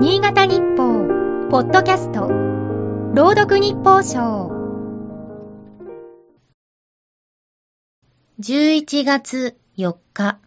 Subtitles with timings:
[0.00, 2.28] 新潟日報、ポッドキャスト、
[3.14, 4.52] 朗読日報賞。
[8.38, 10.38] 11月4日。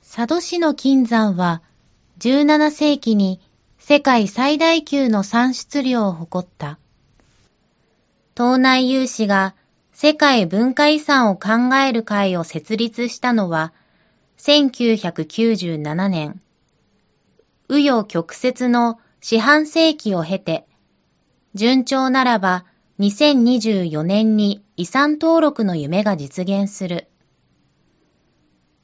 [0.00, 1.60] 佐渡市の金山は
[2.20, 3.42] 17世紀に
[3.76, 6.78] 世界最大級の産出量を誇った。
[8.34, 9.54] 東内有志が
[9.92, 13.74] 世界文化遺産を考える会を設立したのは
[14.38, 16.40] 1997年。
[17.68, 20.66] 紆余曲折の四半世紀を経て、
[21.54, 22.64] 順調ならば
[22.98, 27.08] 2024年に遺産登録の夢が実現する。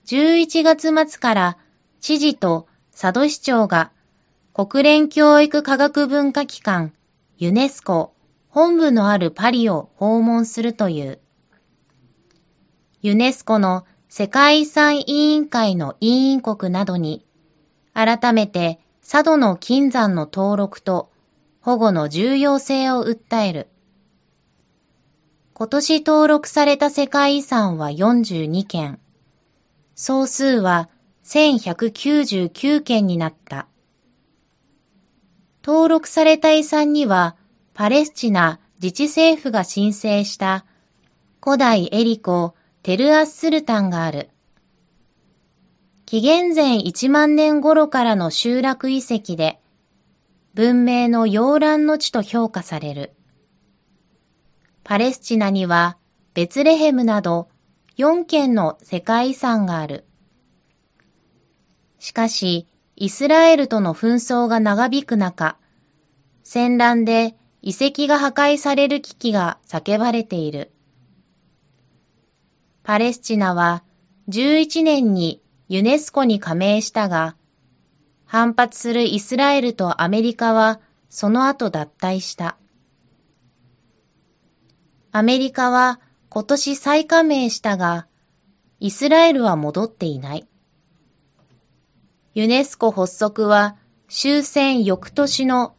[0.06, 1.58] 11月末から
[2.00, 2.66] 知事と
[2.98, 3.92] 佐渡市長が
[4.52, 6.92] 国連教育科学文化機関
[7.38, 8.14] ユネスコ
[8.48, 11.20] 本部のあるパリを訪問するという。
[13.02, 17.24] ユネスコの世界遺産委員会の委員国などに、
[17.92, 21.10] 改めて佐渡の金山の登録と
[21.60, 23.68] 保護の重要性を訴える。
[25.54, 28.98] 今年登録された世界遺産は42件。
[29.94, 30.88] 総数は
[31.24, 33.66] 1199件になった。
[35.62, 37.36] 登録された遺産には、
[37.74, 40.64] パレスチナ自治政府が申請した
[41.42, 44.30] 古代エリコ・テルアッスルタンがある。
[46.10, 49.60] 紀元前1万年頃からの集落遺跡で、
[50.54, 53.12] 文明の洋蘭の地と評価される。
[54.82, 55.98] パレスチナには
[56.34, 57.48] ベツレヘムなど
[57.96, 60.04] 4件の世界遺産がある。
[62.00, 62.66] しかし、
[62.96, 65.58] イスラエルとの紛争が長引く中、
[66.42, 70.72] 戦乱で遺跡が破壊される危機が叫ばれている。
[72.82, 73.84] パレスチナは
[74.28, 77.36] 11年にユネスコに加盟したが、
[78.26, 82.56] 反発するイスラエルとアメリカはその後脱退した。
[85.12, 88.08] アメリカは今年再加盟したが、
[88.80, 90.48] イスラエルは戻っていない。
[92.34, 93.76] ユネスコ発足は
[94.08, 95.76] 終戦翌年の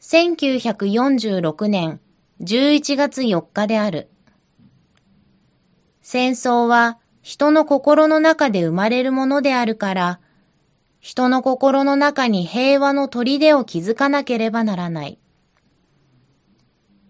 [0.00, 2.00] 1946年
[2.40, 4.08] 11月4日である。
[6.00, 10.20] 戦争は人の心の中で生まれるものであるから、
[11.00, 15.18] 人の心の中に平和の砦を築かなければならない。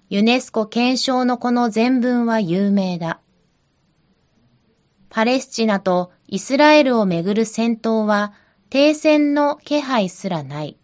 [0.08, 3.20] ユネスコ憲章のこの全文は有名だ。
[5.10, 8.32] パレスチナとイスラエルをめぐる戦闘は
[8.70, 10.78] 停戦の気配すらない。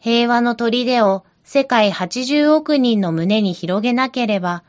[0.00, 4.64] 平和の砦を世界80億人の胸に広げなければ、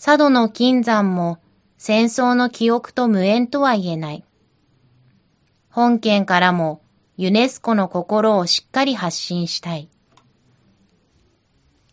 [0.00, 1.38] 佐渡の金山も
[1.88, 4.24] 戦争の記憶と無縁とは言えない。
[5.70, 6.82] 本県からも
[7.16, 9.88] ユネスコの心をしっかり発信したい。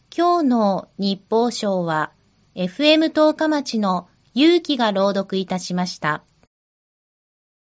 [0.09, 2.11] 今日の日報賞は
[2.55, 6.23] FM 十日町の勇気が朗読いたしました。